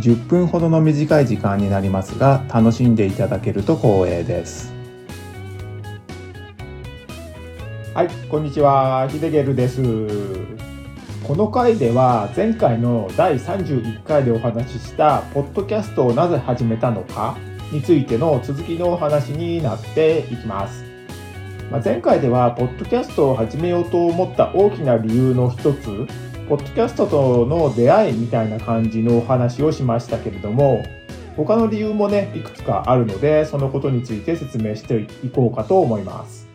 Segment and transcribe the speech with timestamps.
[0.00, 4.72] 10分ほどの短い時間になりますが楽しんでいただけると光栄です。
[7.94, 9.82] はいこんにちはヒデゲルです。
[11.26, 17.36] この回では前回の第31回でお話ししたポッドキャストをなぜ始めたのか
[17.70, 20.90] についての続きのお話になっていきます。
[21.70, 26.06] まあ、前回では、ポッドキャストを始めようと思った大きな理由の一つ、
[26.50, 30.82] ポッドキャストとの出会いみたいな感じのお話をしましたけれども、
[31.36, 36.48] 他の理由もね、いくつかあるので、そのことについて説明していこうかと思います。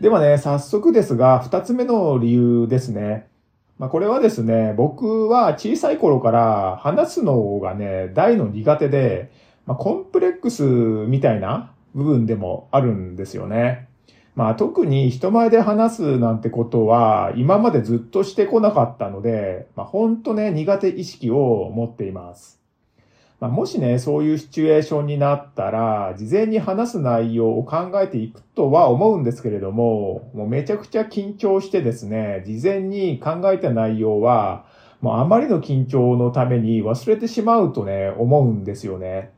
[0.00, 3.28] ではね、早速ですが、二つ目の理由ですね。
[3.78, 9.30] まあ、これはですね、僕は小さい頃から話すのがね、大の苦手で、
[9.66, 13.86] まあ、コンプレックスみたいな部分でもあるんですよね。
[14.34, 22.64] まあ特に人前で話すなんてことは今までずっとしてこなかったので、まあ本当ね苦手意識を持っています。
[23.40, 34.64] まあ、もしね、そういうシチュエーションになったら、事前に話す内容を考えていくとは思うんですけれども、もうめちゃくちゃ緊張してですね、事前に考えた内容は、
[35.00, 39.30] もうあまりの緊張のために忘れてしまうとね、思うんですよね。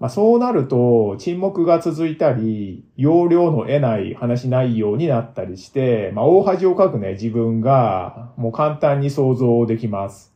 [0.00, 10.34] まあ、そうなると沈黙が続いたり、容量の得ない話内容になったりして、まあ、大恥をかくね、自分がもう簡単に想像できます。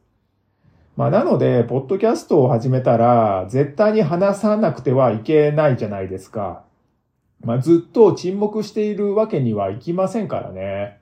[0.97, 6.63] まあ、なので、ポッドキャストを始めたら、絶対に話さなくてはいけないじゃないですか。
[7.41, 10.99] まあ、ずっと沈黙しているわけにはいきませんからね。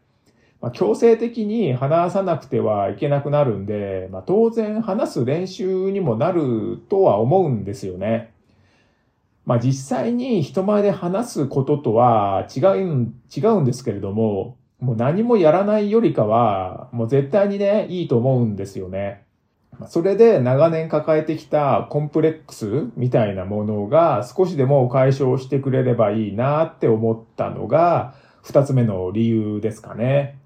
[0.61, 8.32] まあ、強制的に話さなくてはいけなくなるんで、まあ、当然話す練習にもなるとは思うんですよね。
[9.45, 19.25] まあ実際に人前で話すこととは違う、違うんですけれども、もう何もやらないよりかは、もう絶対にね、いいと思うんですよね。
[19.87, 30.39] それで長年抱えてきたコンプレックスみたいなものが少しでも解消してくれればいいなって思ったのが二つ目の理由ですかね。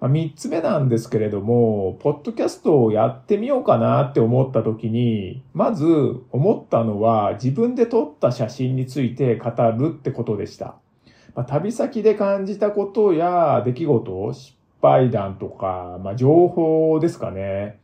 [0.00, 5.84] 三つ目なんですけれども、ポッドキャストをやってみようかなって思った時に、まず
[6.30, 10.76] 思ったのは自分で撮った写真について語るってことでした。
[11.34, 17.80] まあ、旅先で感じたことや出来事、失敗談とか、まあ、情報ですかね。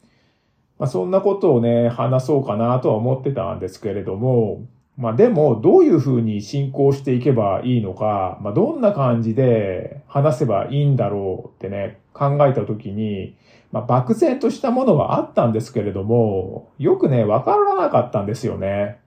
[0.79, 4.63] まあ、そんなことをね、話そうかなとは思ってたんですけれども、
[4.97, 13.37] まあでも、どういうふうに進行していけばいいのか、まあどんな感じで話せばいいんだろうってね、考えたときに、
[13.73, 18.99] まあ漠然としたものはあったんですけれども、よくね、わからなかったんですよね。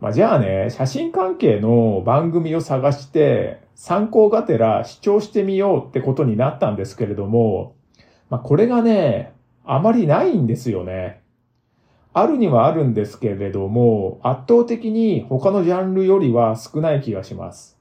[0.00, 7.76] まあじゃあね、写真関係の番組を探して、参考がてら視聴してみようってことになったんですけれども、
[8.28, 9.32] まあこれがね、
[9.64, 11.22] あまりないんですよね。
[12.12, 17.78] あるにはあるんですけれども、圧倒的に他のジャンルよりは少ない気がします。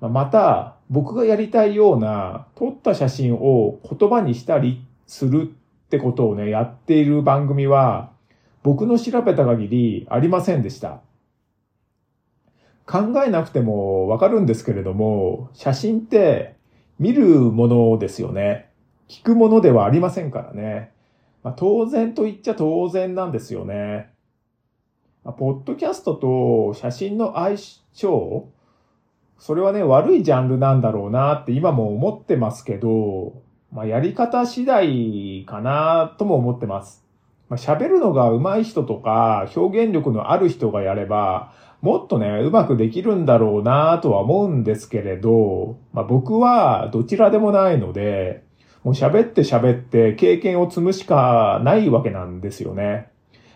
[0.00, 8.10] また、僕がやりたいような撮った写真を言葉にしたりするってことをね、やっている番組は、
[8.62, 11.00] 僕の調べた限りありませんでした。
[12.86, 16.56] 考えなくてもわかるんですけれども、写真って
[16.98, 18.70] 見るものですよね。
[19.08, 20.91] 聞くものではありませんからね。
[21.42, 24.12] まあ、当然と言っちゃ当然なんですよね。
[25.24, 27.56] まあ、ポッドキャストと写真の相
[27.92, 28.48] 性
[29.38, 33.42] それはね、悪いジャンルなんだろうなって今も思ってますけど、
[33.72, 37.04] まあ、やり方次第かなとも思ってます。
[37.48, 48.44] まあ、喋るのが上手い人とか表現力のある人がやれば、もっとね、うまくできるんだろうなとは思うんですけれど、まあ、僕はどちらでもないので、
[48.84, 53.08] もう喋って喋って経験を積むしかないわけなんですよね。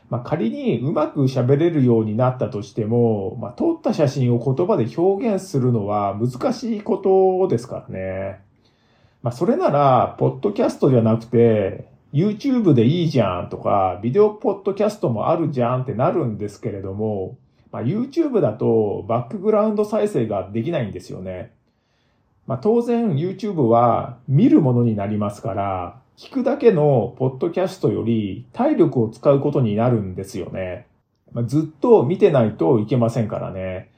[0.08, 8.40] まあ、仮にうまく喋れるようになったとしても、まあ、撮った写真を言葉で表現するのは難しいことですからね。
[9.22, 17.36] まあ、それなら、ポッドキャストじゃなくて、YouTube でいいじゃんとか、ビデオポッドキャストもあるじゃんってなるんですけれども、
[17.72, 21.55] まあ、YouTube だとバックグラウンド再生ができないんですよね。
[22.46, 30.86] まあ、当然 YouTube は見るものになりますから、聞くだけのポッドキャストより体力を使うことになるんですよね。
[31.32, 33.90] まあ、ずっと見てないといけませんからね。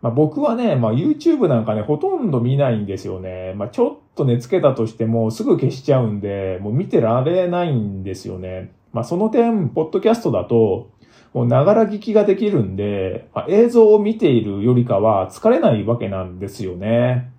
[0.00, 3.54] まあ、僕はね、まあ、YouTube なんかね、ほとんど見ないんですよね。
[3.56, 8.72] まあ、ちょっとね、つけたとしてもすぐ消しちゃうんで、もう見てられないんですよね。
[8.92, 10.90] まあ、その点、ポッドキャストだと、
[11.34, 17.31] もうながら聞きができるんで、まあ、映像を見ているよりかは疲れないわけなんですよね。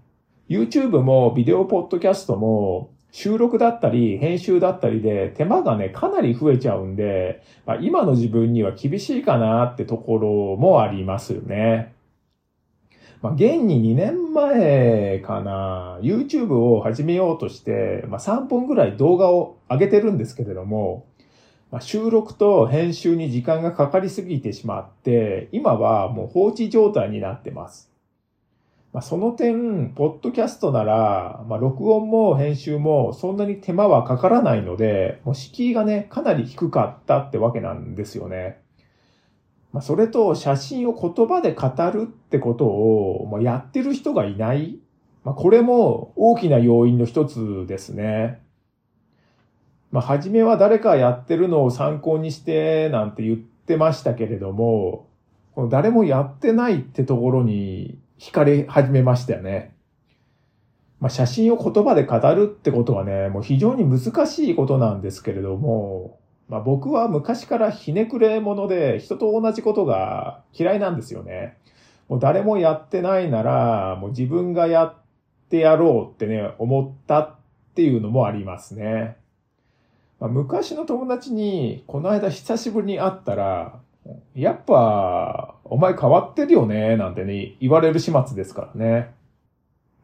[0.54, 11.96] YouTube もビデオポッドキャストも収録だったり編集だったりで手間がね、かなり増えちゃうんで、まあ、今の自分には厳しいかなってところもありますよね。
[13.24, 21.08] まあ、現に2年前かな、YouTube を始めようとして、まあ、3本ぐらい動画を上げてるんですけれども、
[21.72, 27.93] まあ、収録と編集に時間がかかりすぎてしまって、今はもう放置状態になってます。
[28.94, 38.62] まあ、その点、ポッドキャストなら、まあ、録音も編集もそんなに手間はかからないので、もう敷居がね、かなり低かったってわけなんですよね。
[39.72, 44.78] まあ、それと写真を言葉で語るってことを、まあ、やってる人がいない。
[45.24, 48.44] まあ、これも大きな要因の一つですね。
[49.92, 55.08] まあ、初めは誰かやってるのを参考にしてなんて言ってましたけれども、
[55.56, 59.76] この誰もやってないってところに惹かれ始めましたよね。
[61.02, 71.58] まあ、写真を言葉で語るってことはね、もう非常に難しいことなんですけれども、まあ、僕は昔からひねくれ者で人と同じことが嫌いなんですよね。
[72.08, 74.96] もう誰もやってないなら、もう自分がやっ
[75.50, 77.36] てやろうってね、思ったっ
[77.76, 79.18] ていうのもありますね。
[80.22, 83.82] まあ、昔の友達に、この間久しぶりに会ったら、
[84.34, 89.14] やっぱ、お前変わってるよね、なんてね、言われる始末ですからね。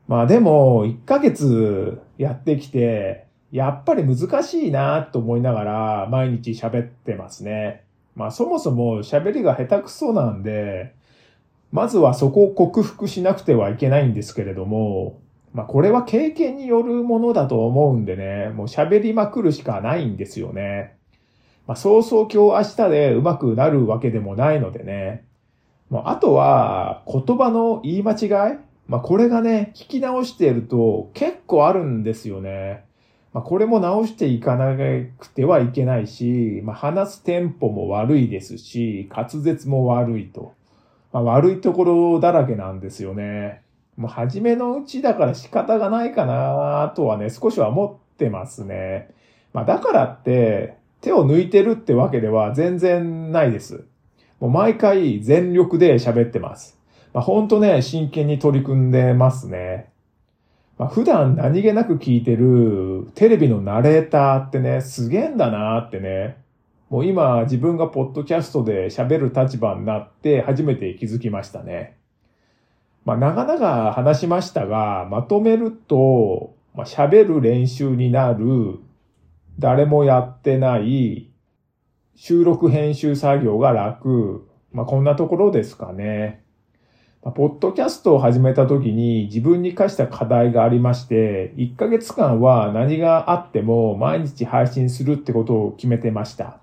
[0.07, 7.83] まあでも、1ヶ月やってきて、やっぱり難しいなと思いながら毎日喋ってますね。
[8.15, 10.93] まあそもそも喋りが下手くそなんで、
[11.71, 15.19] まずはそこを克服しなくてはいけないんですけれども、
[15.53, 20.95] まあこれは経験によるものだと思うんでね、もう喋りまくるしかないんですよね。
[21.65, 25.28] まあそうそう今日明日で上手くなるわけでもないのでね。
[25.89, 28.57] もうあとは言葉の言い間違い？
[28.87, 32.85] まあこれがね、聞き直していると結構あるんですよね。
[33.33, 40.53] まあこれも直していかなくてはいけないし、まあ話すテンポも悪いですし、滑舌も悪いと。
[41.11, 43.61] まあ悪いところだらけなんですよね。
[43.97, 49.09] もう初めのうちだから仕方がないかなとはね、少しは思ってますね。
[49.53, 53.85] まあだからって手を抜いてるってわけでは全然ないです。
[54.39, 56.77] もう毎回全力で喋ってます。
[57.13, 59.89] まあほんとね、真剣に取り組んでますね。
[60.77, 66.37] まあ普段何気なく聞いてるテレビのナレーターってね、すげえんだなーってね。
[66.89, 71.99] もう今自分がポッドキャストで喋る立場になって初めて気づきましたね。
[73.05, 78.79] まあ、長々話しましたが、まとめると、まあ、喋る練習になる、
[79.57, 81.28] 誰もやってない、
[82.21, 86.43] 収録編集作業が楽、まあ、こんなところですかね。
[87.23, 96.59] まあ、ポッドキャストを始めた時に自分に課した課題がありまして、1ヶ月間は何があっても毎日配信するってことを決めてました。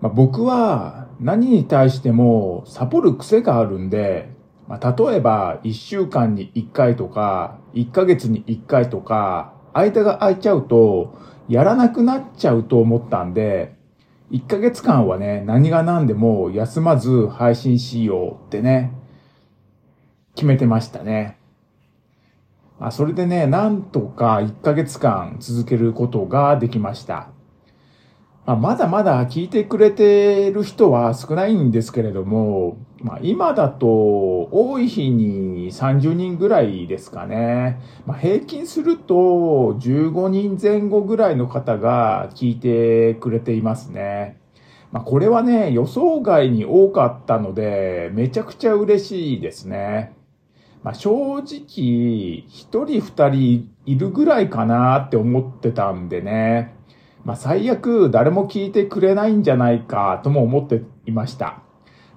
[0.00, 4.30] まあ、僕は何に対してもサボる癖があるんで、
[4.68, 11.18] まあ、例えば、1週間に1回とか、1ヶ月に1回とか、間が空いちゃうと、
[11.48, 13.76] やらなくなっちゃうと思ったんで、
[14.30, 18.92] 1ヶ月間はね、何が何でも休まず配信しようってね、
[20.34, 21.38] 決めてましたね。
[22.78, 27.30] まあ、それでね、なんとか1ヶ月間続けることができました。
[28.44, 33.86] まあ、まだまだ聞いてくれてる人は少ないんですけれども、まあ、今だと
[34.50, 37.80] 多い日に30人ぐらいですかね。
[38.06, 44.40] まあ、平均すると15人前後ぐらいの方が聞いてくれていますね。
[44.90, 50.16] まあ、これはね、予想外に多かったので、めちゃくちゃ嬉しいですね。
[50.82, 56.74] まあ、正直、一人二人いるぐらいかなって思ってたんでね。
[57.24, 61.62] まあ、最悪誰も聞いてくれないんじゃないかとも思っていました。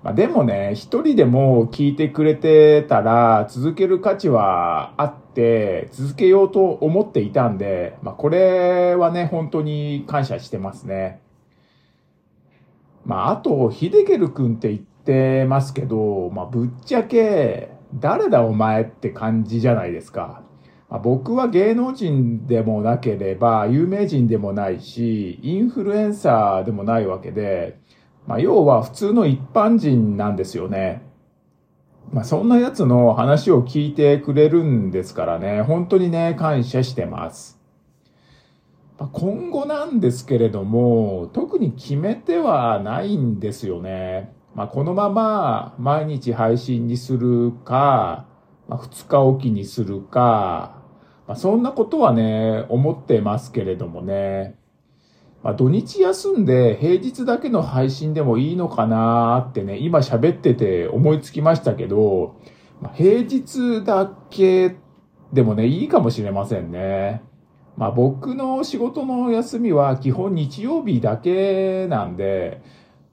[0.03, 11.21] まあ、でもね、一人でも聞いてくれてたら続ける価値はあって続けようと思っていたんで、まあ、これはね、本当に感謝してますね。
[13.05, 20.41] まあ、あと、ヒデゲル君って言ってますけど、まあ、ぶっちゃけ、誰だお前って感じじゃないですか。
[20.89, 27.79] まあ、僕は芸能人でもなければ有名人でもないし、インフルエンサーでもないわけで、
[28.27, 31.03] まあ、要は普通の一般人なんですよね。
[32.11, 37.59] まあ、そんなやつの話を聞いてくれるんですからね、本当にね、感謝してます。
[38.99, 44.33] まあ、今後なんですけれども、特に決めてはないんですよね。
[44.53, 48.25] まあ、このまま毎日配信にするか、
[48.67, 50.81] まあ、2日おきにするか、
[51.27, 54.60] まあ、そんなことはね、思ってますけれどもね。
[55.43, 62.35] まあ、土日休んで平日だけの配信でもいいのかなってね、今喋ってて思いつきましたけど、
[62.79, 64.75] まあ、平日だけ
[65.33, 67.23] でもね、いいかもしれませんね。
[67.77, 72.61] まあ僕の仕事の休みは基本日曜日だけなんで、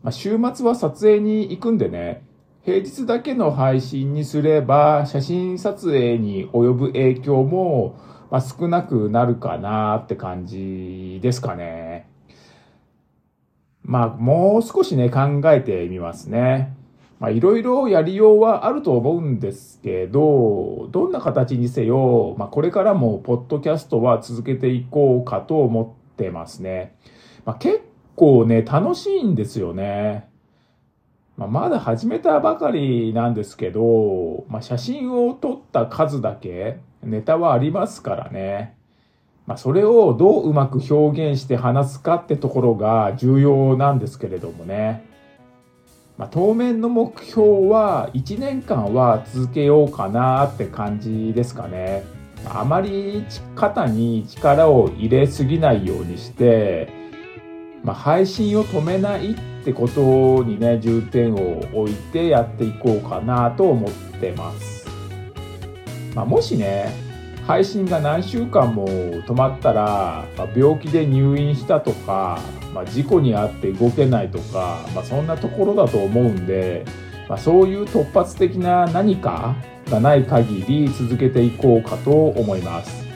[0.02, 2.26] まあ、週末は撮影に行くんでね、
[2.64, 7.96] 平日だけの配信にすれば写真撮影に及ぶ影響も、
[8.30, 12.08] まあ、少なくなるかなって感じですかね。
[13.88, 16.76] まあ、もう少しね、考えてみますね。
[17.20, 26.96] まあ、いろいろやりようはあると思うんですけど、どんな形にせよ、まあ、これからもポッドキャストは続けていこうかと思ってますね。
[27.46, 27.80] まあ、結
[28.14, 30.28] 構ね、楽しいんですよね。
[31.38, 38.77] まあ、まだ始めたばかりなんですけど、まあ、写真を撮った数だけネタはありますからね。
[39.48, 45.08] まあ、それをどううまく表現して話すかってところが重要なんですけれどもね。
[46.18, 52.04] まあ、当面の目標は1年間は続けようかなって感じですかね。
[52.44, 53.24] あまり
[53.56, 56.92] 肩に力を入れすぎないようにして、
[57.82, 64.86] まあ、配信を止めないってことにね、重点を置いてやっていこうかなと思ってます。
[66.14, 67.07] まあ、もしね、
[67.48, 72.38] 配信が何週間も止まったら、まあ、病気で入院したとか、
[72.74, 76.84] まあ、事故に遭って動けないとか、まあ、そんなところだと思うんで、
[77.26, 83.08] まあ、そういう突発的な何かがない限り続けていこうかと思います。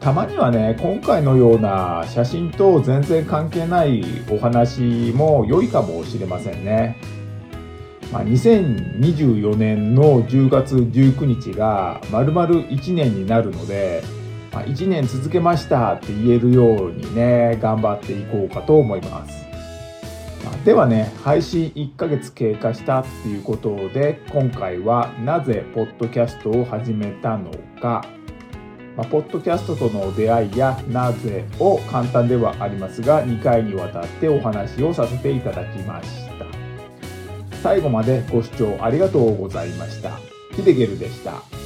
[0.00, 6.96] たまにはね、今回のような写真と全然関係ないお話も良いかもしれませんね。
[8.14, 14.04] まあ、2024年の10月19日が丸々1年になるので、
[14.52, 19.44] まあ、1年続けましたって言えるようにね頑張っていこうかと思います、
[20.44, 27.50] まあ、ではね配信1ヶ月経過したっていうことで今回はなぜポッドキャストを始めたの
[27.82, 28.06] か
[28.96, 36.43] まあ、ポッドキャストとの出会いやなぜを簡単ではありますが2回にわたってお話をさせていただきました。
[37.64, 40.18] 最後までご視聴ありがとうございました。
[40.54, 41.63] ヒデゲルでした。